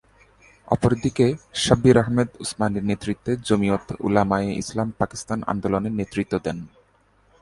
[0.67, 1.25] অপরদিকে
[1.63, 6.57] শাব্বির আহমদ উসমানির নেতৃত্বে জমিয়ত উলামায়ে ইসলাম পাকিস্তান আন্দোলনে নেতৃত্ব দেন।